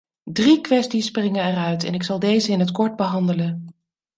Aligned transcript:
Drie 0.31 0.61
kwesties 0.61 1.05
springen 1.05 1.45
eruit 1.45 1.83
en 1.83 1.93
ik 1.93 2.03
zal 2.03 2.19
deze 2.19 2.51
in 2.51 2.59
het 2.59 2.71
kort 2.71 2.95
behandelen. 2.95 3.75